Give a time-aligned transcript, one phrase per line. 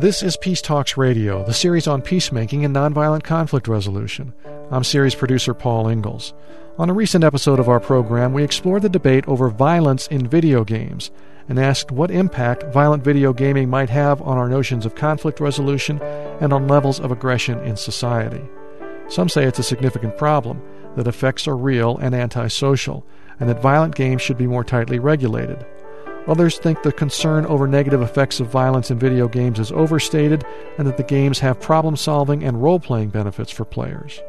[0.00, 4.32] This is Peace Talks Radio, the series on peacemaking and nonviolent conflict resolution.
[4.70, 6.32] I'm series producer Paul Ingles.
[6.78, 10.64] On a recent episode of our program, we explored the debate over violence in video
[10.64, 11.10] games
[11.50, 16.00] and asked what impact violent video gaming might have on our notions of conflict resolution
[16.40, 18.40] and on levels of aggression in society.
[19.08, 20.62] Some say it's a significant problem,
[20.96, 23.06] that effects are real and antisocial,
[23.38, 25.66] and that violent games should be more tightly regulated.
[26.30, 30.44] Others think the concern over negative effects of violence in video games is overstated
[30.78, 34.20] and that the games have problem solving and role playing benefits for players.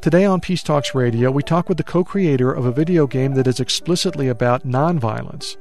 [0.00, 3.34] Today on Peace Talks Radio, we talk with the co creator of a video game
[3.34, 5.56] that is explicitly about nonviolence.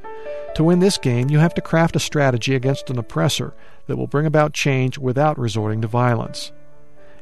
[0.55, 3.53] To win this game, you have to craft a strategy against an oppressor
[3.85, 6.51] that will bring about change without resorting to violence.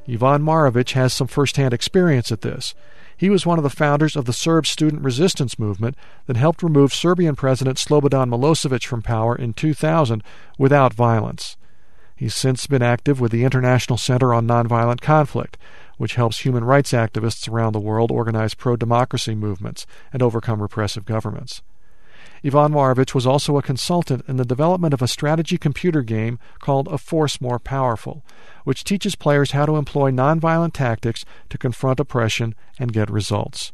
[0.08, 2.74] Ivan Marovic has some first hand experience at this.
[3.20, 5.98] He was one of the founders of the Serb student resistance movement
[6.28, 10.24] that helped remove Serbian President Slobodan Milosevic from power in 2000
[10.58, 11.58] without violence.
[12.16, 15.58] He's since been active with the International Center on Nonviolent Conflict,
[15.98, 21.04] which helps human rights activists around the world organize pro democracy movements and overcome repressive
[21.04, 21.62] governments.
[22.44, 26.88] Ivan Marovic was also a consultant in the development of a strategy computer game called
[26.88, 28.24] A Force More Powerful,
[28.64, 33.74] which teaches players how to employ nonviolent tactics to confront oppression and get results.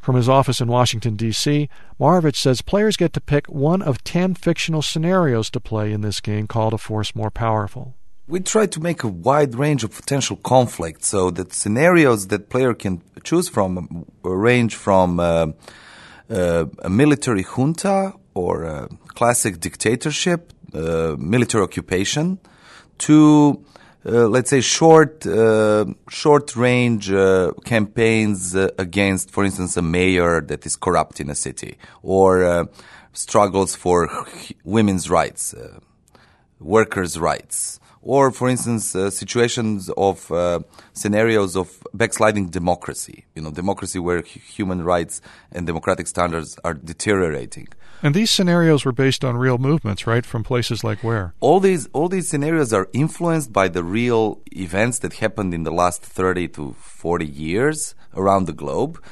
[0.00, 1.68] From his office in Washington, D.C.,
[2.00, 6.20] Marovic says players get to pick one of ten fictional scenarios to play in this
[6.20, 7.94] game called A Force More Powerful.
[8.26, 12.74] We try to make a wide range of potential conflicts so that scenarios that player
[12.74, 15.48] can choose from range from uh,
[16.30, 22.38] uh, a military junta or a classic dictatorship, uh, military occupation,
[22.98, 23.64] to
[24.06, 30.40] uh, let's say short uh, short range uh, campaigns uh, against, for instance, a mayor
[30.40, 32.68] that is corrupt in a city, or
[33.12, 34.08] struggles for
[34.64, 35.54] women's rights,
[36.60, 40.60] workers' rights, or, for instance, uh, situations of uh,
[40.92, 45.20] scenarios of backsliding democracy, you know, democracy where human rights
[45.52, 47.68] and democratic standards are deteriorating.
[48.02, 50.24] And these scenarios were based on real movements, right?
[50.24, 51.34] From places like where?
[51.40, 55.70] All these all these scenarios are influenced by the real events that happened in the
[55.70, 59.02] last 30 to 40 years around the globe.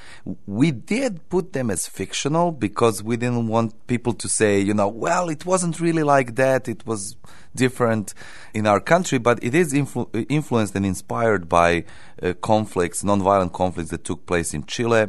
[0.47, 4.88] We did put them as fictional because we didn't want people to say, you know,
[4.88, 6.69] well, it wasn't really like that.
[6.69, 7.16] It was
[7.54, 8.14] different
[8.54, 11.84] in our country, but it is influ- influenced and inspired by
[12.22, 15.09] uh, conflicts, nonviolent conflicts that took place in Chile,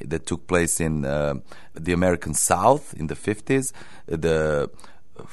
[0.00, 1.34] that took place in uh,
[1.74, 3.72] the American South in the 50s,
[4.06, 4.70] the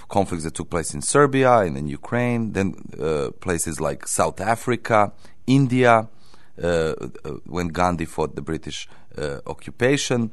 [0.10, 5.12] conflicts that took place in Serbia and in Ukraine, then uh, places like South Africa,
[5.46, 6.08] India,
[6.56, 8.88] when Gandhi fought the British
[9.18, 10.32] uh, occupation,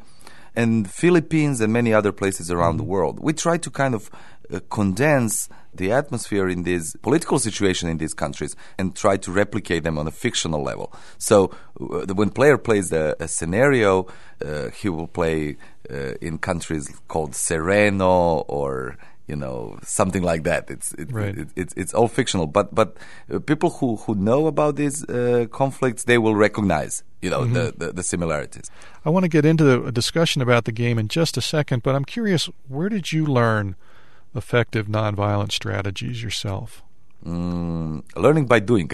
[0.56, 2.78] and Philippines and many other places around mm-hmm.
[2.78, 3.20] the world.
[3.20, 4.10] We try to kind of
[4.52, 9.84] uh, condense the atmosphere in this political situation in these countries and try to replicate
[9.84, 10.92] them on a fictional level.
[11.18, 14.08] So uh, when player plays a, a scenario,
[14.44, 15.56] uh, he will play
[15.88, 18.96] uh, in countries called Sereno or
[19.30, 20.70] you know something like that.
[20.70, 21.38] It's it, right.
[21.38, 22.96] it, it, it's all fictional, but but
[23.32, 27.54] uh, people who who know about these uh, conflicts they will recognize you know mm-hmm.
[27.54, 28.70] the, the, the similarities.
[29.04, 31.94] I want to get into a discussion about the game in just a second, but
[31.94, 33.76] I'm curious, where did you learn?
[34.34, 36.82] effective nonviolent strategies yourself?
[37.24, 38.90] Mm, learning by doing.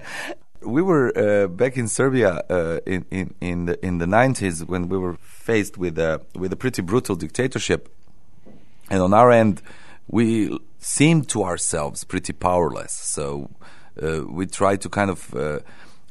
[0.62, 4.88] we were uh, back in Serbia uh, in in in the in the nineties when
[4.88, 7.88] we were faced with a with a pretty brutal dictatorship,
[8.92, 9.62] and on our end,
[10.06, 12.92] we seemed to ourselves pretty powerless.
[12.92, 13.50] So
[14.00, 15.60] uh, we tried to kind of uh,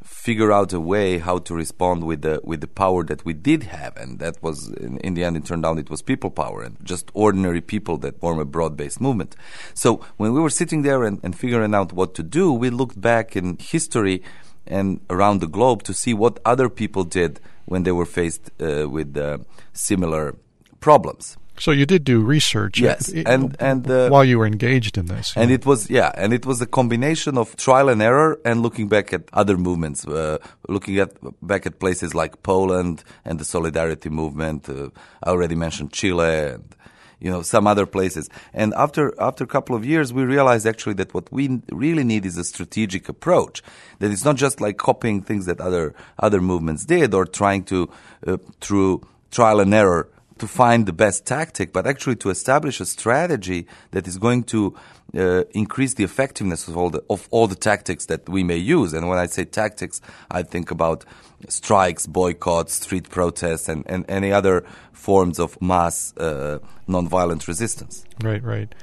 [0.04, 3.64] figure out a way how to respond with the with the power that we did
[3.64, 6.64] have, and that was in, in the end it turned out it was people power
[6.64, 9.36] and just ordinary people that form a broad-based movement.
[9.76, 13.00] So when we were sitting there and, and figuring out what to do, we looked
[13.00, 14.24] back in history
[14.66, 18.90] and around the globe to see what other people did when they were faced uh,
[18.90, 19.38] with uh,
[19.72, 20.36] similar
[20.80, 21.38] problems.
[21.62, 25.32] So you did do research, yes, and and uh, while you were engaged in this,
[25.36, 28.88] and it was yeah, and it was a combination of trial and error and looking
[28.88, 31.12] back at other movements, uh, looking at
[31.46, 34.68] back at places like Poland and the Solidarity movement.
[34.68, 34.90] Uh,
[35.22, 36.76] I already mentioned Chile and
[37.20, 38.28] you know some other places.
[38.56, 42.26] And after after a couple of years, we realized actually that what we really need
[42.26, 43.62] is a strategic approach.
[44.00, 47.88] That it's not just like copying things that other other movements did or trying to
[48.26, 50.10] uh, through trial and error
[50.42, 54.76] to find the best tactic, but actually to establish a strategy that is going to
[55.16, 58.92] uh, increase the effectiveness of all the of all the tactics that we may use.
[58.92, 60.02] And when I say tactics,
[60.32, 61.06] I think about
[61.48, 66.58] strikes, boycotts, street protests, and, and any other forms of mass uh,
[66.90, 68.04] nonviolent resistance.
[68.24, 68.74] Right, right.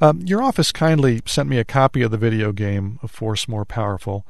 [0.00, 3.64] Um, your office kindly sent me a copy of the video game of Force More
[3.64, 4.24] Powerful,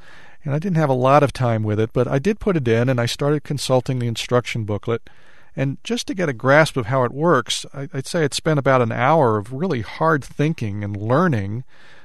[0.45, 2.67] and I didn't have a lot of time with it, but I did put it
[2.67, 5.11] in and I started consulting the instruction booklet.
[5.57, 8.83] And just to get a grasp of how it works, I'd say I'd spent about
[8.83, 11.65] an hour of really hard thinking and learning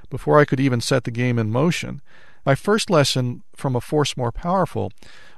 [0.09, 2.01] before I could even set the game in motion.
[2.45, 4.91] My first lesson from A Force More Powerful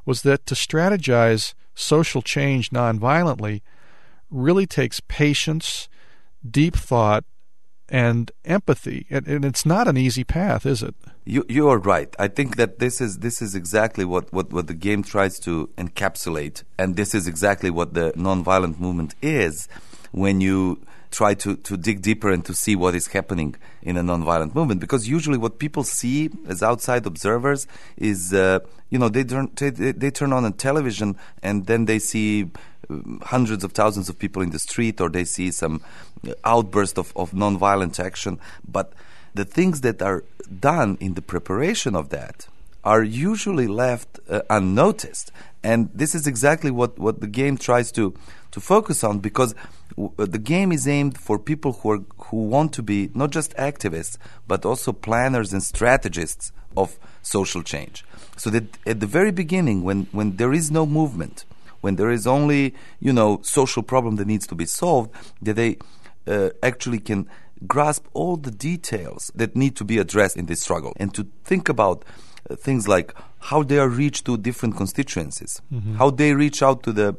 [0.06, 3.62] was that to strategize social change nonviolently
[4.30, 5.88] really takes patience,
[6.50, 7.24] deep thought,
[7.90, 9.06] and empathy.
[9.10, 10.96] And, and, it's not an easy path, is it?
[11.26, 12.14] You you are right.
[12.20, 15.70] I think that this is this is exactly what, what, what the game tries to
[15.78, 19.68] encapsulate, and this is exactly what the nonviolent movement is.
[20.12, 20.82] When you
[21.18, 24.80] try to, to dig deeper and to see what is happening in a nonviolent movement,
[24.80, 27.66] because usually what people see as outside observers
[27.98, 28.60] is, uh,
[28.92, 31.10] you know, they turn they, they turn on a television
[31.42, 32.32] and then they see
[33.24, 35.82] hundreds of thousands of people in the street or they see some
[36.44, 38.40] outburst of, of nonviolent action.
[38.68, 38.94] But
[39.34, 40.24] the things that are
[40.72, 42.48] done in the preparation of that
[42.84, 45.32] are usually left uh, unnoticed.
[45.64, 48.14] And this is exactly what, what the game tries to,
[48.52, 49.56] to focus on because
[49.92, 53.32] w- uh, the game is aimed for people who, are, who want to be not
[53.32, 54.18] just activists,
[54.48, 58.06] but also planners and strategists of social change.
[58.38, 61.46] So that at the very beginning, when, when there is no movement,
[61.82, 65.12] when there is only you know social problem that needs to be solved,
[65.42, 65.78] that they
[66.28, 67.28] uh, actually can
[67.66, 71.70] grasp all the details that need to be addressed in this struggle, and to think
[71.70, 72.06] about
[72.50, 75.96] uh, things like how they are reached to different constituencies, mm-hmm.
[75.96, 77.16] how they reach out to the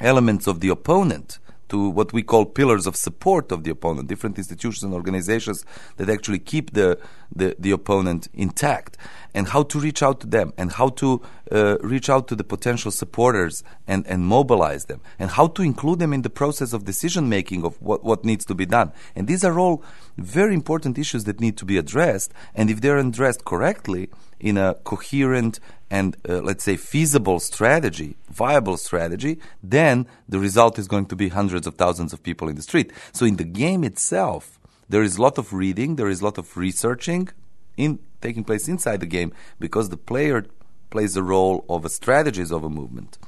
[0.00, 1.38] elements of the opponent
[1.70, 5.64] to what we call pillars of support of the opponent, different institutions and organizations
[5.96, 6.98] that actually keep the,
[7.34, 8.96] the, the opponent intact,
[9.34, 12.44] and how to reach out to them, and how to uh, reach out to the
[12.44, 16.84] potential supporters and, and mobilize them, and how to include them in the process of
[16.84, 18.92] decision making of what, what needs to be done.
[19.14, 19.82] And these are all
[20.16, 24.10] very important issues that need to be addressed, and if they're addressed correctly,
[24.40, 25.60] in a coherent
[25.90, 31.28] and uh, let's say feasible strategy, viable strategy, then the result is going to be
[31.28, 32.92] hundreds of thousands of people in the street.
[33.12, 36.38] So in the game itself, there is a lot of reading, there is a lot
[36.38, 37.28] of researching
[37.76, 40.46] in taking place inside the game because the player
[40.90, 43.18] plays the role of a strategist of a movement.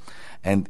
[0.44, 0.68] And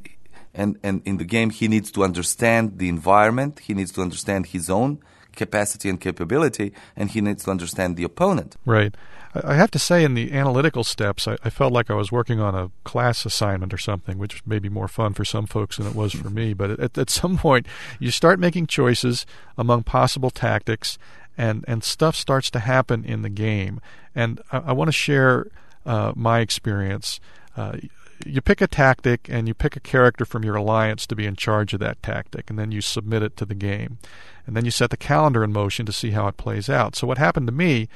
[0.54, 4.46] and, and in the game he needs to understand the environment, he needs to understand
[4.46, 4.98] his own
[5.34, 8.56] capacity and capability, and he needs to understand the opponent.
[8.66, 8.94] Right.
[9.34, 12.38] I have to say, in the analytical steps, I, I, felt like I was working
[12.38, 15.86] on a class assignment or something, which may be more fun for some folks than
[15.86, 16.52] it was for me.
[16.52, 17.66] But at, at some point,
[17.98, 19.24] you start making choices
[19.56, 20.98] among possible tactics,
[21.36, 23.80] and, and stuff starts to happen in the game.
[24.14, 25.48] And I, I want to share
[25.86, 27.20] uh, my experience.
[27.56, 27.78] Uh,
[28.24, 31.34] you pick a tactic and you pick a character from your alliance to be in
[31.34, 33.98] charge of that tactic, and then you submit it to the game.
[34.46, 36.96] And then you set the calendar in motion to see how it plays out.
[36.96, 37.88] So, what happened to me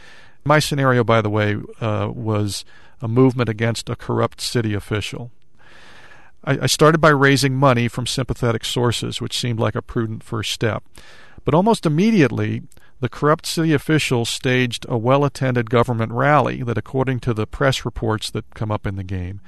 [0.46, 2.64] my scenario, by the way, uh, was
[3.02, 5.30] a movement against a corrupt city official.
[6.44, 10.52] I, I started by raising money from sympathetic sources, which seemed like a prudent first
[10.52, 10.84] step.
[11.44, 12.62] But almost immediately,
[13.00, 17.84] the corrupt city official staged a well attended government rally that, according to the press
[17.84, 19.40] reports that come up in the game,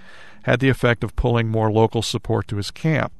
[0.42, 3.12] had the effect of pulling more local support to his camp.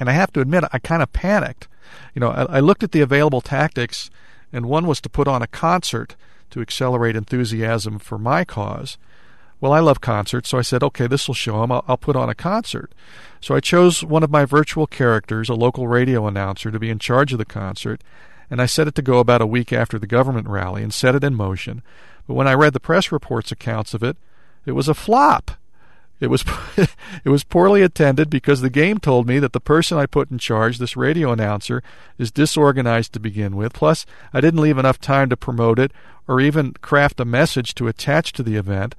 [0.00, 1.68] And I have to admit, I kind of panicked.
[2.14, 4.10] You know, I, I looked at the available tactics,
[4.52, 6.16] and one was to put on a concert
[6.50, 8.98] to accelerate enthusiasm for my cause.
[9.60, 11.72] Well, I love concerts, so I said, okay, this will show them.
[11.72, 12.92] I'll, I'll, put on a concert.
[13.40, 16.98] So I chose one of my virtual characters, a local radio announcer, to be in
[16.98, 18.02] charge of the concert,
[18.50, 21.14] and I set it to go about a week after the government rally and set
[21.14, 21.82] it in motion.
[22.26, 24.16] But when I read the press reports accounts of it,
[24.66, 25.52] it was a flop.
[26.20, 26.44] It was
[26.76, 30.38] it was poorly attended because the game told me that the person I put in
[30.38, 31.82] charge, this radio announcer,
[32.18, 33.72] is disorganized to begin with.
[33.72, 35.92] Plus, I didn't leave enough time to promote it
[36.26, 38.94] or even craft a message to attach to the event.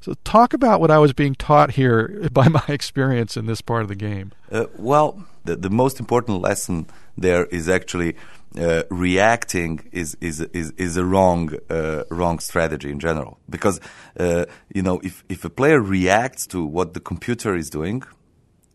[0.00, 3.82] So, talk about what I was being taught here by my experience in this part
[3.82, 4.32] of the game.
[4.50, 6.86] Uh, well, the, the most important lesson
[7.16, 8.16] there is actually
[8.58, 13.38] uh, reacting is is is is a wrong uh, wrong strategy in general.
[13.48, 13.80] Because
[14.18, 18.02] uh, you know if if a player reacts to what the computer is doing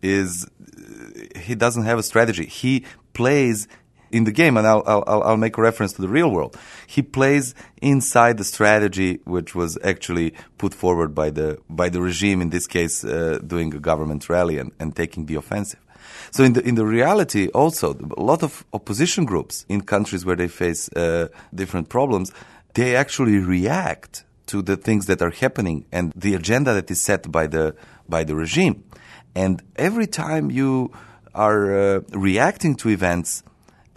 [0.02, 2.46] is uh, he doesn't have a strategy.
[2.46, 3.68] He plays
[4.12, 6.58] in the game and I'll, I'll I'll make a reference to the real world.
[6.88, 12.42] He plays inside the strategy which was actually put forward by the by the regime
[12.42, 15.80] in this case uh, doing a government rally and, and taking the offensive
[16.32, 20.36] so in the in the reality, also a lot of opposition groups in countries where
[20.36, 22.32] they face uh, different problems,
[22.74, 27.32] they actually react to the things that are happening and the agenda that is set
[27.32, 27.76] by the
[28.08, 28.84] by the regime.
[29.36, 30.92] And every time you
[31.36, 33.44] are uh, reacting to events,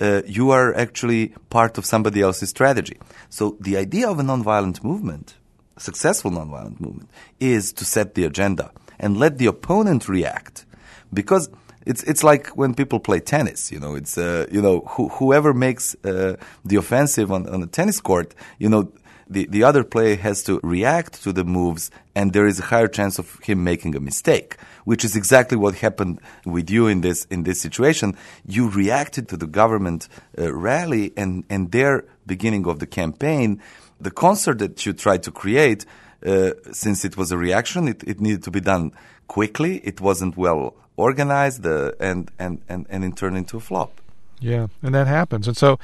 [0.01, 2.99] uh, you are actually part of somebody else's strategy.
[3.31, 5.37] So the idea of a nonviolent movement,
[5.79, 7.09] successful nonviolent movement,
[7.41, 10.67] is to set the agenda and let the opponent react.
[11.13, 11.49] Because
[11.87, 13.73] it's it's like when people play tennis.
[13.73, 14.81] You know, it's uh, you know
[15.19, 18.35] whoever makes uh, the offensive on, on a tennis court.
[18.59, 18.93] You know,
[19.29, 22.89] the the other player has to react to the moves, and there is a higher
[22.89, 24.57] chance of him making a mistake.
[24.85, 28.17] Which is exactly what happened with you in this in this situation.
[28.45, 30.09] You reacted to the government
[30.39, 33.61] uh, rally and and their beginning of the campaign.
[34.01, 35.87] The concert that you tried to create,
[36.27, 38.91] uh, since it was a reaction, it, it needed to be done
[39.33, 39.79] quickly.
[39.79, 43.99] It wasn't well organized uh, and, and, and, and it turned into a flop.
[44.41, 45.49] Yeah, and that happens.
[45.49, 45.79] And so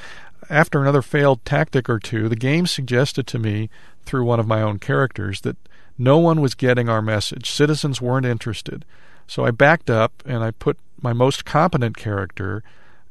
[0.50, 3.70] after another failed tactic or two, the game suggested to me
[4.04, 5.56] through one of my own characters that
[5.96, 7.50] no one was getting our message.
[7.50, 8.84] Citizens weren't interested.
[9.26, 12.62] So I backed up and I put my most competent character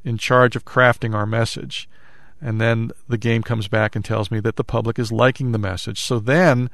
[0.04, 1.90] in charge of crafting our message.
[2.40, 5.58] And then the game comes back and tells me that the public is liking the
[5.58, 6.00] message.
[6.00, 6.70] So then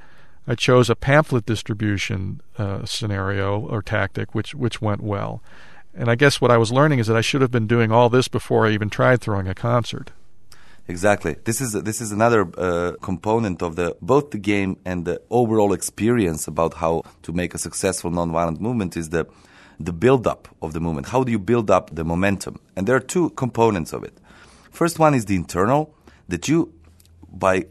[0.48, 5.42] I chose a pamphlet distribution uh, scenario or tactic, which which went well.
[5.96, 8.10] And I guess what I was learning is that I should have been doing all
[8.10, 10.12] this before I even tried throwing a concert.
[10.88, 11.38] Exactly.
[11.46, 15.72] This is this is another uh, component of the both the game and the overall
[15.72, 19.26] experience about how to make a successful nonviolent movement is the
[19.80, 21.08] the build up of the movement.
[21.08, 22.60] How do you build up the momentum?
[22.76, 24.14] And there are two components of it.
[24.72, 25.94] First one is the internal
[26.28, 26.74] that you
[27.32, 27.66] by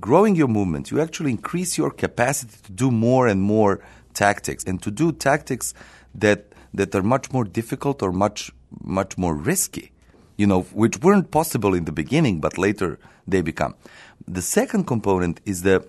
[0.00, 3.80] growing your movement, you actually increase your capacity to do more and more
[4.12, 5.74] tactics and to do tactics
[6.14, 8.50] that that are much more difficult or much
[8.82, 9.92] much more risky,
[10.36, 13.74] you know, which weren't possible in the beginning, but later they become.
[14.26, 15.86] The second component is the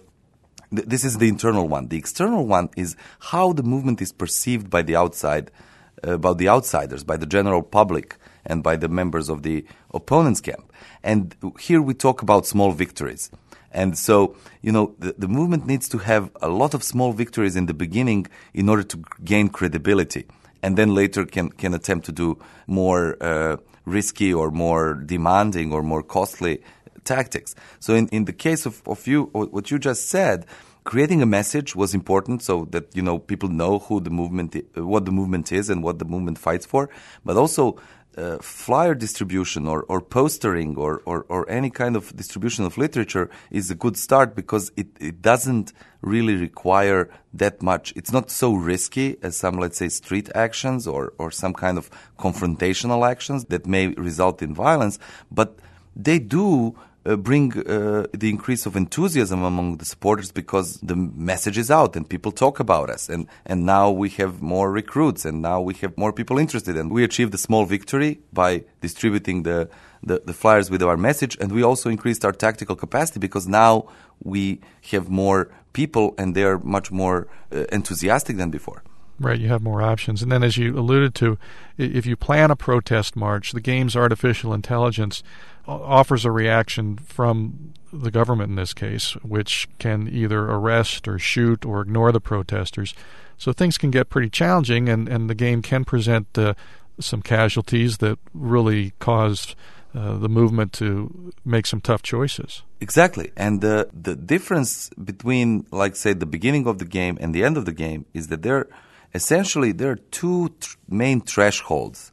[0.72, 1.88] this is the internal one.
[1.88, 5.52] The external one is how the movement is perceived by the outside,
[6.04, 10.42] uh, by the outsiders, by the general public, and by the members of the opponent's
[10.42, 10.72] camp.
[11.04, 13.30] And here we talk about small victories.
[13.72, 17.56] And so, you know, the, the movement needs to have a lot of small victories
[17.56, 20.26] in the beginning in order to gain credibility.
[20.64, 25.84] And then later can, can attempt to do more uh, risky or more demanding or
[25.84, 26.64] more costly
[27.04, 27.54] tactics.
[27.80, 30.46] So in, in the case of, of you, what you just said,
[30.86, 35.04] creating a message was important so that you know people know who the movement what
[35.06, 36.90] the movement is and what the movement fights for
[37.26, 37.76] but also
[38.18, 43.30] uh, flyer distribution or, or postering or, or, or, any kind of distribution of literature
[43.52, 47.92] is a good start because it, it doesn't really require that much.
[47.96, 51.90] It's not so risky as some, let's say, street actions or, or some kind of
[52.18, 54.98] confrontational actions that may result in violence,
[55.30, 55.60] but
[55.96, 61.58] they do uh, bring uh, the increase of enthusiasm among the supporters because the message
[61.58, 65.42] is out and people talk about us and, and now we have more recruits and
[65.42, 69.70] now we have more people interested and we achieved a small victory by distributing the,
[70.02, 73.88] the, the flyers with our message and we also increased our tactical capacity because now
[74.24, 74.60] we
[74.92, 78.82] have more people and they are much more uh, enthusiastic than before.
[79.18, 80.22] Right, you have more options.
[80.22, 81.38] And then, as you alluded to,
[81.78, 85.24] if you plan a protest march, the game's artificial intelligence
[85.68, 91.66] offers a reaction from the government in this case, which can either arrest or shoot
[91.66, 92.94] or ignore the protesters.
[93.38, 96.54] So things can get pretty challenging, and, and the game can present uh,
[97.00, 99.56] some casualties that really cause
[99.94, 102.64] uh, the movement to make some tough choices.
[102.82, 103.32] Exactly.
[103.38, 107.58] And the, the difference between, like, say, the beginning of the game and the end
[107.58, 108.68] of the game is that there,
[109.14, 112.12] essentially, there are two tr- main thresholds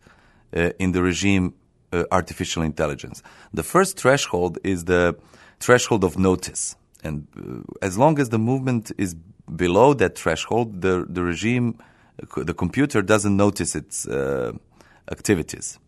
[0.56, 1.54] uh, in the regime
[1.92, 3.22] uh, artificial intelligence.
[3.52, 5.16] The first threshold is the
[5.61, 6.76] threshold of notice.
[7.04, 9.14] And uh, as long as the movement is
[9.54, 11.78] below that threshold, the, the regime,
[12.37, 14.52] the computer doesn't notice its uh,
[15.11, 15.78] activities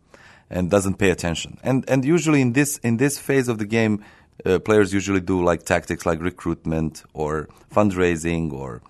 [0.51, 1.59] and doesn't pay attention.
[1.63, 4.05] And, and usually in this, in this phase of the game,
[4.45, 8.83] uh, players usually do like tactics like recruitment or fundraising or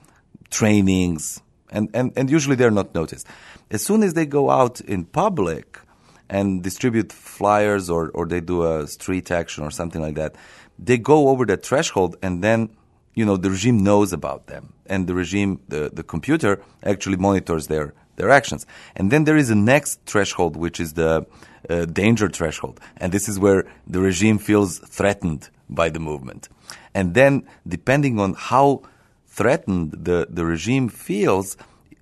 [0.50, 3.26] trainings, and, and, and usually they're not noticed.
[3.70, 5.78] As soon as they go out in public,
[6.34, 10.34] and distribute flyers or, or they do a street action or something like that,
[10.78, 12.70] they go over that threshold and then,
[13.14, 14.72] you know, the regime knows about them.
[14.86, 18.66] And the regime, the, the computer actually monitors their, their actions.
[18.96, 21.24] And then there is a next threshold, which is the
[21.70, 22.80] uh, danger threshold.
[22.96, 26.48] And this is where the regime feels threatened by the movement.
[26.94, 28.82] And then, depending on how
[29.28, 31.56] threatened the, the regime feels,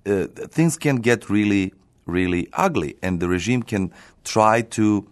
[0.07, 0.25] uh,
[0.57, 1.73] things can get really
[2.05, 2.95] really ugly.
[3.01, 3.91] And the regime can
[4.23, 5.07] try to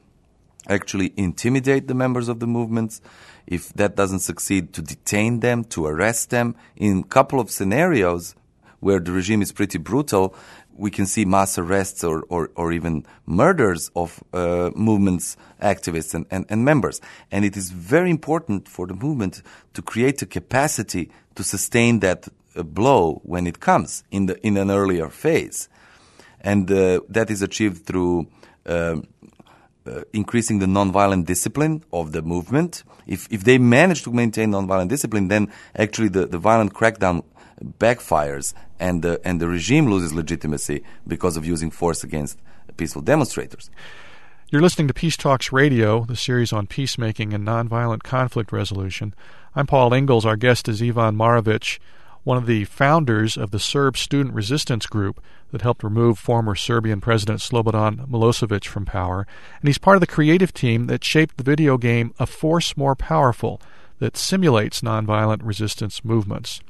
[0.67, 3.01] actually intimidate the members of the movements.
[3.48, 6.55] If that doesn't succeed, to detain them, to arrest them.
[6.75, 8.36] In a couple of scenarios
[8.79, 10.36] where the regime is pretty brutal,
[10.75, 16.25] we can see mass arrests or, or, or even murders of uh, movements activists and,
[16.31, 17.01] and, and members.
[17.31, 19.41] And it is very important for the movement
[19.74, 24.57] to create a capacity to sustain that uh, blow when it comes in, the, in
[24.57, 25.69] an earlier phase.
[26.41, 28.27] And uh, that is achieved through
[28.65, 29.07] um,
[29.86, 32.83] uh, increasing the nonviolent discipline of the movement.
[33.07, 37.24] If, if they manage to maintain nonviolent discipline, then actually the, the violent crackdown
[37.79, 42.39] backfires and the, and the regime loses legitimacy because of using force against
[42.77, 43.69] peaceful demonstrators.
[44.50, 49.13] You're listening to Peace Talks Radio, the series on peacemaking and nonviolent conflict resolution.
[49.55, 50.25] I'm Paul Ingles.
[50.25, 51.79] Our guest is Ivan Marovic,
[52.24, 55.21] one of the founders of the Serb Student Resistance Group
[55.51, 59.27] that helped remove former Serbian President Slobodan Milosevic from power.
[59.60, 62.96] And he's part of the creative team that shaped the video game A Force More
[62.96, 63.62] Powerful
[64.00, 66.62] that simulates nonviolent resistance movements.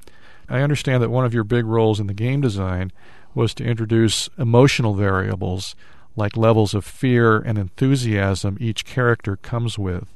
[0.50, 2.92] I understand that one of your big roles in the game design
[3.34, 5.76] was to introduce emotional variables
[6.16, 10.14] like levels of fear and enthusiasm each character comes with.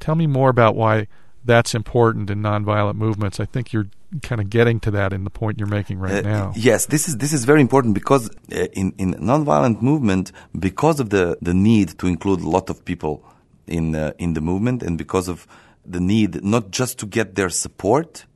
[0.00, 1.06] Tell me more about why
[1.44, 3.38] that's important in nonviolent movements.
[3.38, 3.88] I think you're
[4.22, 6.52] kind of getting to that in the point you're making right uh, now.
[6.56, 11.10] Yes, this is this is very important because uh, in in nonviolent movement, because of
[11.10, 13.24] the the need to include a lot of people
[13.66, 15.46] in uh, in the movement, and because of
[15.84, 18.26] the need not just to get their support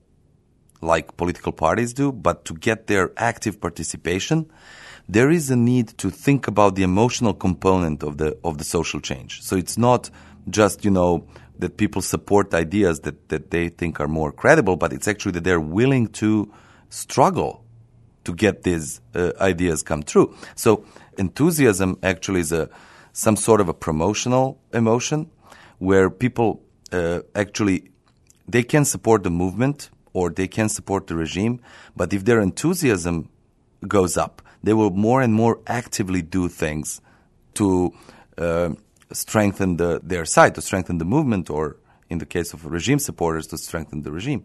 [0.81, 4.49] like political parties do, but to get their active participation,
[5.09, 9.01] there is a need to think about the emotional component of the of the social
[9.01, 9.43] change.
[9.43, 10.11] So it's not
[10.49, 11.27] just you know
[11.59, 15.45] that people support ideas that, that they think are more credible, but it's actually that
[15.45, 16.53] they're willing to
[16.89, 17.65] struggle
[18.25, 20.35] to get these uh, ideas come true.
[20.55, 20.85] So
[21.17, 22.69] enthusiasm actually is a
[23.13, 25.29] some sort of a promotional emotion
[25.79, 26.63] where people
[26.93, 27.91] uh, actually
[28.47, 31.61] they can support the movement or they can support the regime.
[31.97, 33.29] But if their enthusiasm
[33.87, 37.01] goes up, they will more and more actively do things
[37.55, 37.93] to
[38.37, 38.71] uh,
[39.13, 41.77] strengthen the, their side, to strengthen the movement, or
[42.09, 44.45] in the case of regime supporters, to strengthen the regime.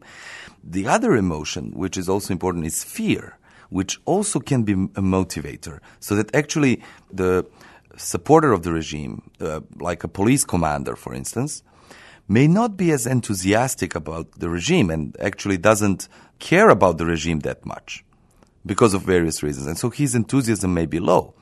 [0.63, 3.37] The other emotion, which is also important, is fear,
[3.69, 5.79] which also can be a motivator.
[5.99, 7.45] So that actually the
[7.97, 11.63] supporter of the regime, uh, like a police commander, for instance,
[12.27, 16.07] may not be as enthusiastic about the regime and actually doesn't
[16.39, 18.03] care about the regime that much
[18.65, 19.67] because of various reasons.
[19.67, 21.33] And so his enthusiasm may be low.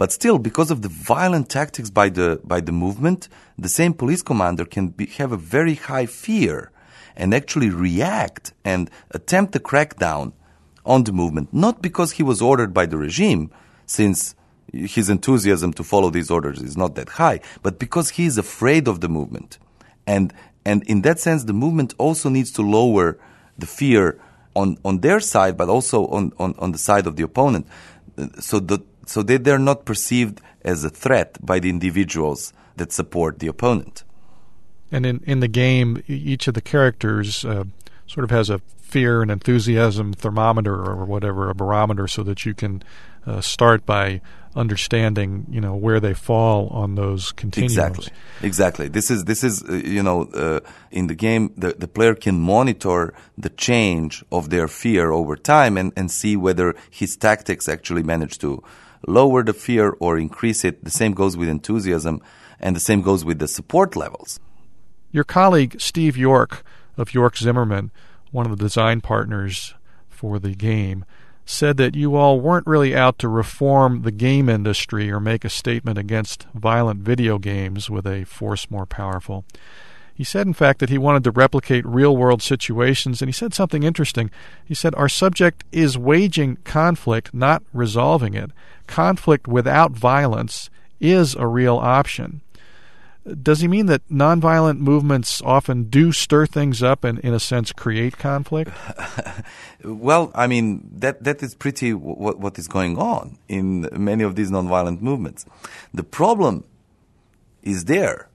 [0.00, 4.22] But still, because of the violent tactics by the, by the movement, the same police
[4.22, 6.70] commander can be, have a very high fear
[7.14, 10.32] and actually react and attempt a crackdown
[10.86, 13.50] on the movement, not because he was ordered by the regime,
[13.84, 14.34] since
[14.72, 18.88] his enthusiasm to follow these orders is not that high, but because he is afraid
[18.88, 19.58] of the movement.
[20.06, 20.32] And,
[20.64, 23.18] and in that sense, the movement also needs to lower
[23.58, 24.18] the fear
[24.56, 27.66] on, on their side, but also on, on, on the side of the opponent.
[28.38, 33.40] So, the, so that they're not perceived as a threat by the individuals that support
[33.40, 34.04] the opponent.
[34.92, 37.64] And in, in the game, each of the characters uh,
[38.06, 42.54] sort of has a fear and enthusiasm thermometer or whatever, a barometer, so that you
[42.54, 42.84] can
[43.26, 44.20] uh, start by
[44.56, 47.76] understanding you know where they fall on those continuums.
[47.76, 48.88] Exactly, exactly.
[48.88, 52.38] This is this is uh, you know uh, in the game the the player can
[52.40, 58.02] monitor the change of their fear over time and and see whether his tactics actually
[58.02, 58.62] manage to
[59.06, 60.84] lower the fear or increase it.
[60.84, 62.20] The same goes with enthusiasm,
[62.58, 64.40] and the same goes with the support levels.
[65.10, 66.62] Your colleague Steve York
[66.96, 67.90] of York Zimmerman,
[68.30, 69.74] one of the design partners
[70.08, 71.04] for the game
[71.44, 75.48] said that you all weren't really out to reform the game industry or make a
[75.48, 79.44] statement against violent video games with a force more powerful.
[80.20, 83.54] He said, in fact, that he wanted to replicate real world situations, and he said
[83.54, 84.30] something interesting.
[84.62, 88.50] He said, Our subject is waging conflict, not resolving it.
[88.86, 90.68] Conflict without violence
[91.00, 92.42] is a real option.
[93.42, 97.72] Does he mean that nonviolent movements often do stir things up and, in a sense,
[97.72, 98.70] create conflict?
[99.84, 104.36] well, I mean that that is pretty what what is going on in many of
[104.36, 105.46] these nonviolent movements.
[105.94, 106.64] The problem
[107.62, 108.29] is there,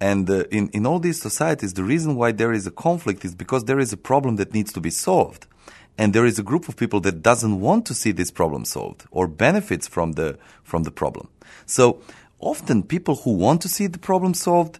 [0.00, 3.34] and uh, in in all these societies, the reason why there is a conflict is
[3.34, 5.46] because there is a problem that needs to be solved,
[5.98, 9.04] and there is a group of people that doesn't want to see this problem solved
[9.10, 11.28] or benefits from the from the problem.
[11.66, 12.00] So
[12.38, 14.78] often people who want to see the problem solved,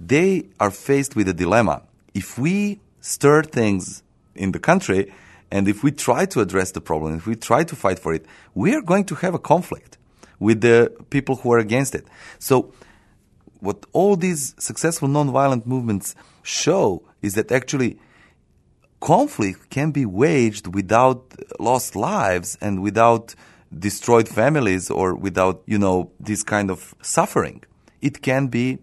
[0.00, 1.82] they are faced with a dilemma.
[2.14, 4.02] If we stir things
[4.34, 5.12] in the country
[5.50, 8.26] and if we try to address the problem, if we try to fight for it,
[8.54, 9.96] we are going to have a conflict
[10.40, 12.04] with the people who are against it.
[12.38, 12.72] So
[13.60, 17.98] what all these successful nonviolent movements show is that actually
[19.00, 23.34] conflict can be waged without lost lives and without
[23.76, 27.62] destroyed families or without, you know, this kind of suffering.
[28.00, 28.78] It can be,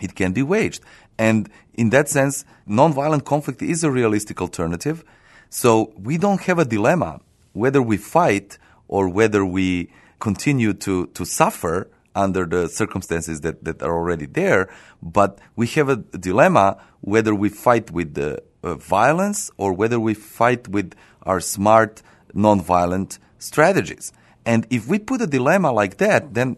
[0.00, 0.82] it can be waged.
[1.18, 5.04] And in that sense, nonviolent conflict is a realistic alternative.
[5.50, 7.20] So we don't have a dilemma
[7.52, 13.82] whether we fight or whether we continue to, to suffer under the circumstances that, that
[13.82, 14.68] are already there.
[15.02, 20.14] But we have a dilemma whether we fight with the uh, violence or whether we
[20.14, 22.02] fight with our smart,
[22.34, 24.12] nonviolent strategies.
[24.46, 26.56] And if we put a dilemma like that, then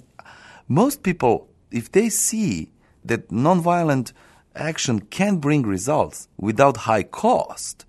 [0.69, 2.71] most people, if they see
[3.05, 4.13] that nonviolent
[4.55, 7.85] action can bring results without high cost,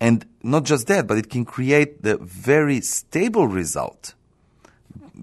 [0.00, 4.14] and not just that, but it can create the very stable result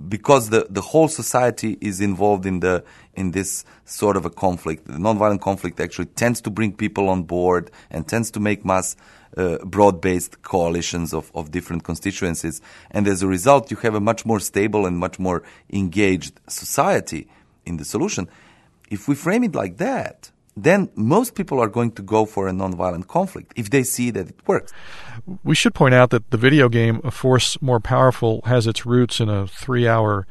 [0.07, 4.85] because the, the whole society is involved in the in this sort of a conflict.
[4.85, 8.95] The nonviolent conflict actually tends to bring people on board and tends to make mass
[9.37, 12.61] uh, broad-based coalitions of, of different constituencies.
[12.91, 17.27] And as a result, you have a much more stable and much more engaged society
[17.65, 18.27] in the solution.
[18.89, 22.51] If we frame it like that, then most people are going to go for a
[22.51, 24.71] nonviolent conflict if they see that it works.
[25.43, 29.19] We should point out that the video game A Force More Powerful has its roots
[29.19, 30.27] in a three hour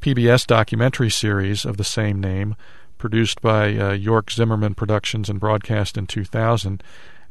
[0.00, 2.56] PBS documentary series of the same name,
[2.98, 6.82] produced by uh, York Zimmerman Productions and broadcast in 2000.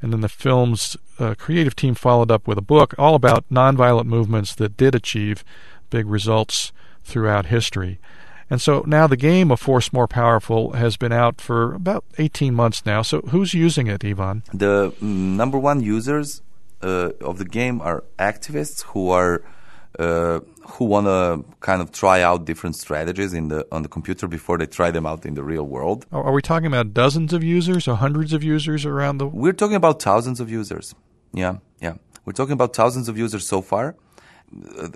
[0.02, 4.06] And then the film's uh, creative team followed up with a book all about nonviolent
[4.06, 5.44] movements that did achieve
[5.90, 6.72] big results
[7.04, 8.00] throughout history.
[8.50, 12.54] And so now the game of Force More Powerful has been out for about 18
[12.54, 13.02] months now.
[13.02, 14.44] So who's using it, Ivan?
[14.54, 16.42] The number one users
[16.82, 19.44] uh, of the game are activists who are
[20.00, 24.28] uh, who want to kind of try out different strategies in the on the computer
[24.28, 26.06] before they try them out in the real world.
[26.12, 29.28] Are we talking about dozens of users or hundreds of users around the?
[29.28, 30.94] We're talking about thousands of users.
[31.34, 31.96] Yeah, yeah.
[32.26, 33.96] We're talking about thousands of users so far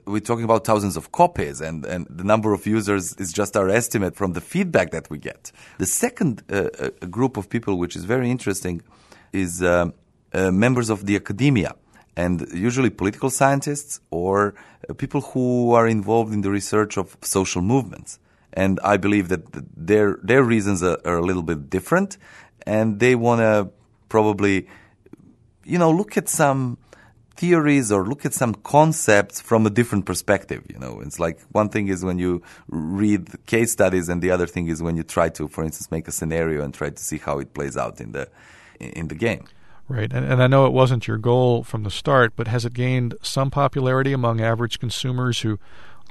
[0.05, 3.69] we're talking about thousands of copies, and, and the number of users is just our
[3.69, 5.51] estimate from the feedback that we get.
[5.77, 8.81] The second uh, uh group of people, which is very interesting,
[9.33, 9.91] is uh,
[10.33, 11.75] uh, members of the academia,
[12.15, 14.53] and usually political scientists or
[14.89, 18.19] uh, people who are involved in the research of social movements.
[18.53, 19.43] And I believe that
[19.75, 22.17] their their reasons are, are a little bit different,
[22.65, 23.69] and they want to
[24.07, 24.67] probably,
[25.65, 26.77] you know, look at some
[27.41, 30.63] theories or look at some concepts from a different perspective.
[30.69, 34.45] You know, it's like one thing is when you read case studies, and the other
[34.45, 37.17] thing is when you try to, for instance, make a scenario and try to see
[37.17, 38.29] how it plays out in the
[38.79, 39.45] in the game.
[39.87, 42.73] Right, and, and I know it wasn't your goal from the start, but has it
[42.73, 45.57] gained some popularity among average consumers who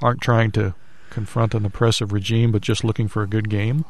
[0.01, 0.75] aren't trying to
[1.09, 3.85] confront an oppressive regime, but just looking for a good game?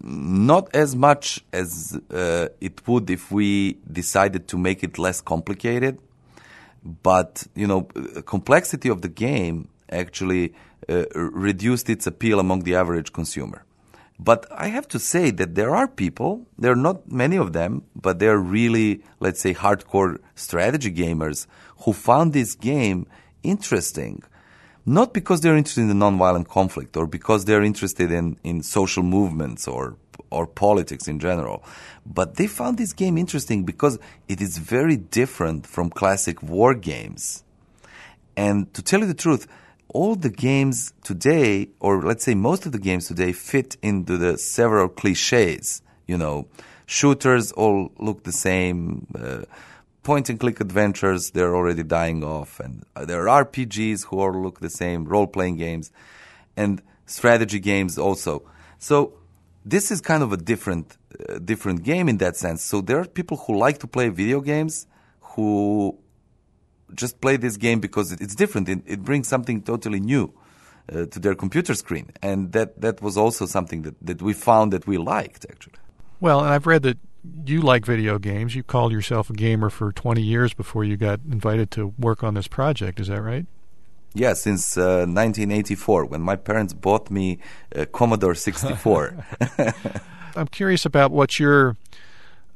[0.00, 5.98] Not as much as uh, it would if we decided to make it less complicated
[6.84, 7.82] but you know,
[8.26, 10.54] complexity of the game actually
[10.88, 13.64] uh, reduced its appeal among the average consumer.
[14.18, 17.82] But I have to say that there are people, there are not many of them,
[17.96, 21.46] but they're really, let's say, hardcore strategy gamers
[21.84, 23.06] who found this game
[23.42, 24.22] interesting.
[24.84, 29.66] Not because they're interested in nonviolent conflict or because they're interested in, in social movements
[29.66, 29.96] or
[30.32, 31.62] or politics in general.
[32.06, 37.44] But they found this game interesting because it is very different from classic war games.
[38.36, 39.46] And to tell you the truth,
[39.88, 44.38] all the games today, or let's say most of the games today, fit into the
[44.38, 45.82] several cliches.
[46.06, 46.48] You know,
[46.86, 49.06] shooters all look the same.
[49.14, 49.42] Uh,
[50.02, 52.58] point and click adventures, they're already dying off.
[52.60, 55.92] And there are RPGs who all look the same, role playing games,
[56.56, 58.42] and strategy games also.
[58.78, 59.14] So
[59.64, 60.96] this is kind of a different
[61.28, 62.62] uh, different game in that sense.
[62.62, 64.86] So there are people who like to play video games
[65.20, 65.98] who
[66.94, 68.68] just play this game because it's different.
[68.68, 70.32] It, it brings something totally new
[70.90, 74.72] uh, to their computer screen, and that that was also something that that we found
[74.72, 75.74] that we liked actually.
[76.20, 76.98] Well, and I've read that
[77.46, 78.54] you like video games.
[78.54, 82.34] You called yourself a gamer for 20 years before you got invited to work on
[82.34, 83.00] this project.
[83.00, 83.46] Is that right?
[84.14, 87.38] Yeah, since uh, 1984, when my parents bought me
[87.72, 89.24] a Commodore 64.
[90.36, 91.76] I'm curious about what your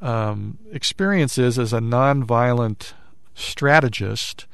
[0.03, 2.93] um, experience is as a nonviolent
[3.35, 4.47] strategist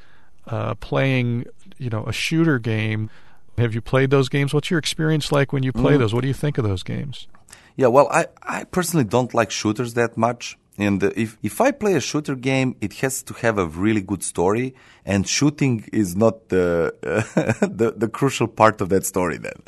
[0.47, 1.45] uh, playing,
[1.77, 3.09] you know, a shooter game.
[3.57, 4.53] Have you played those games?
[4.53, 5.99] What's your experience like when you play mm.
[5.99, 6.13] those?
[6.13, 7.27] What do you think of those games?
[7.75, 10.57] Yeah, well, I, I personally don't like shooters that much.
[10.77, 14.23] And if, if I play a shooter game, it has to have a really good
[14.23, 14.73] story,
[15.05, 19.61] and shooting is not the, uh, the, the crucial part of that story then.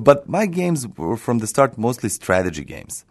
[0.00, 3.04] But my games were from the start mostly strategy games.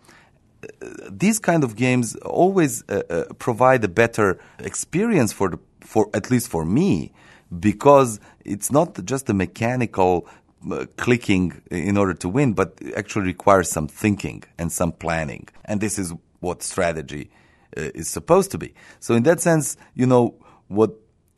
[1.10, 6.32] These kind of games always uh, uh, provide a better experience for the, for at
[6.32, 7.14] least for me
[7.60, 10.28] because it's not just a mechanical
[10.70, 15.48] uh, clicking in order to win, but actually requires some thinking and some planning.
[15.66, 17.30] And this is what strategy
[17.78, 18.74] uh, is supposed to be.
[19.00, 20.36] So in that sense, you know,
[20.68, 20.92] what,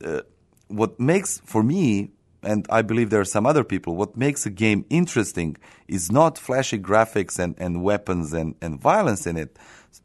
[0.04, 0.22] uh,
[0.68, 2.10] what makes, for me,
[2.42, 6.38] and I believe there are some other people, what makes a game interesting is not
[6.38, 9.56] flashy graphics and, and weapons and, and violence in it,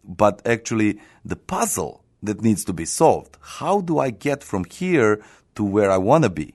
[0.03, 3.37] but actually the puzzle that needs to be solved.
[3.41, 5.23] How do I get from here
[5.55, 6.53] to where I want to be?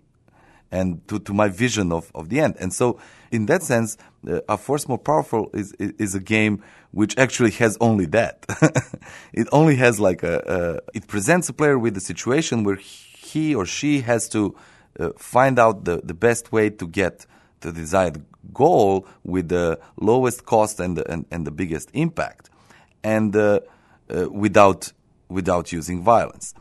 [0.72, 2.56] And to, to my vision of, of the end.
[2.58, 2.98] And so,
[3.30, 7.50] in that sense, uh, A Force More Powerful is, is, is a game which actually
[7.52, 8.46] has only that.
[9.32, 13.66] it only has like a, it presents a player with a situation where he or
[13.66, 14.56] she has to
[14.98, 17.26] uh, find out the, the best way to get
[17.61, 22.50] the desired goal with the lowest cost and the, and, and the biggest impact,
[23.02, 23.61] and uh,
[24.14, 24.92] uh, without
[25.28, 26.52] without using violence.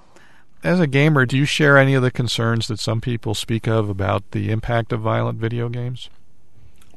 [0.64, 3.90] As a gamer, do you share any of the concerns that some people speak of
[3.90, 6.10] about the impact of violent video games?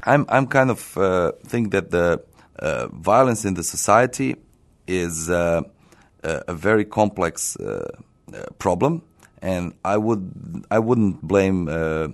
[0.04, 2.22] I'm I'm kind of uh, think that the
[2.58, 4.36] uh, violence in the society
[4.86, 5.62] is uh,
[6.22, 7.56] a very complex
[8.58, 9.02] problem
[9.44, 12.08] and I would I wouldn't blame uh,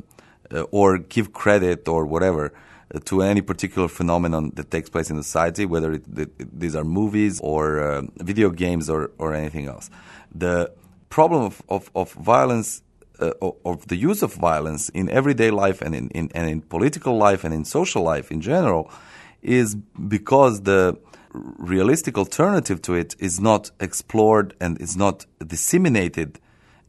[0.53, 2.53] uh, or give credit or whatever
[2.93, 6.85] uh, to any particular phenomenon that takes place in society, whether it, it, these are
[6.85, 9.89] movies or uh, video games or, or anything else.
[10.35, 10.73] The
[11.11, 12.83] problem of, of, of violence,
[13.19, 13.33] uh,
[13.65, 17.45] of the use of violence in everyday life and in, in, and in political life
[17.45, 18.91] and in social life in general
[19.43, 20.97] is because the
[21.33, 26.39] realistic alternative to it is not explored and is not disseminated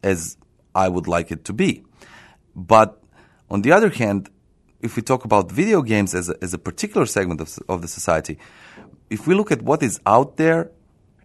[0.04, 0.38] as
[0.74, 1.84] I would like it to be.
[2.56, 3.02] But
[3.50, 4.30] on the other hand,
[4.80, 7.88] if we talk about video games as a, as a particular segment of, of the
[7.88, 8.38] society,
[9.10, 10.72] if we look at what is out there,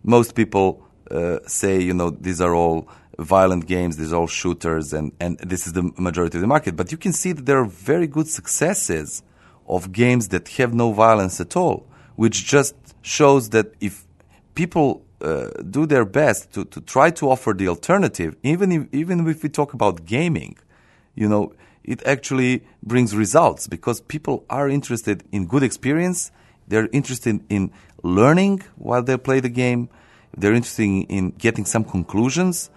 [0.03, 2.89] most people uh, say, you know, these are all
[3.19, 6.77] violent games, these are all shooters, and, and this is the majority of the market.
[6.77, 9.23] But you can see that there are very good successes
[9.69, 14.05] of games that have no violence at all, which just shows that if
[14.55, 19.27] people uh, do their best to, to try to offer the alternative, even if, even
[19.29, 20.57] if we talk about gaming,
[21.15, 21.53] you know,
[21.85, 26.33] it actually brings results because people are interested in good experience.
[26.69, 29.89] They're interested in learning while they play the game.
[30.37, 32.71] They're interested in getting some conclusions.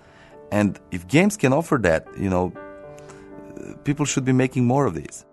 [0.51, 2.53] And if games can offer that, you know,
[3.83, 5.25] people should be making more of these.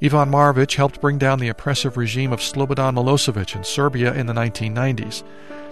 [0.00, 4.32] Ivan Marovic helped bring down the oppressive regime of Slobodan Milosevic in Serbia in the
[4.32, 5.24] 1990s.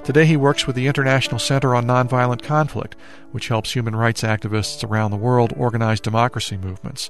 [0.03, 2.97] Today he works with the International Center on Nonviolent Conflict,
[3.31, 7.09] which helps human rights activists around the world organize democracy movements.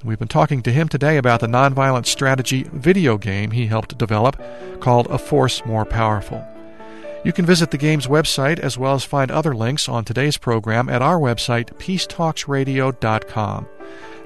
[0.00, 3.98] And we've been talking to him today about the nonviolent strategy video game he helped
[3.98, 4.40] develop
[4.80, 6.46] called A Force More Powerful.
[7.24, 10.88] You can visit the game's website as well as find other links on today's program
[10.88, 13.68] at our website, peacetalksradio.com.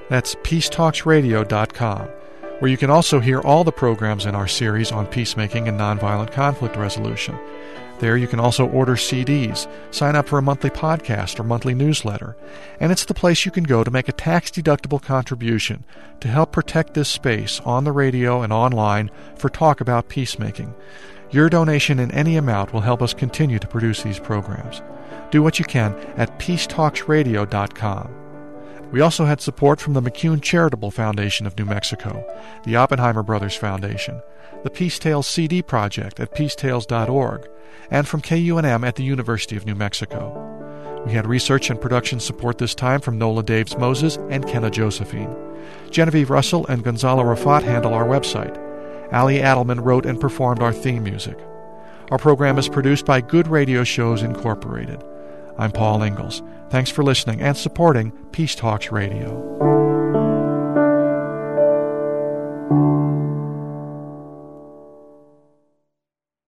[0.09, 2.09] That's peacetalksradio.com
[2.59, 6.31] where you can also hear all the programs in our series on peacemaking and nonviolent
[6.31, 7.37] conflict resolution.
[7.99, 12.35] There you can also order CDs, sign up for a monthly podcast or monthly newsletter,
[12.79, 15.83] and it's the place you can go to make a tax deductible contribution
[16.19, 20.73] to help protect this space on the radio and online for talk about peacemaking.
[21.29, 24.81] Your donation in any amount will help us continue to produce these programs.
[25.29, 28.13] Do what you can at peacetalksradio.com.
[28.91, 32.25] We also had support from the McCune Charitable Foundation of New Mexico,
[32.63, 34.21] the Oppenheimer Brothers Foundation,
[34.63, 37.49] the Peace Tales CD Project at peacetales.org,
[37.91, 41.03] and from KUNM at the University of New Mexico.
[41.05, 45.35] We had research and production support this time from Nola Daves Moses and Kenna Josephine.
[45.91, 48.66] Genevieve Russell and Gonzalo Rafat handle our website.
[49.11, 51.37] Ali Adelman wrote and performed our theme music.
[52.11, 55.03] Our program is produced by Good Radio Shows Incorporated.
[55.57, 56.43] I'm Paul Ingles.
[56.69, 59.86] Thanks for listening and supporting Peace Talks Radio.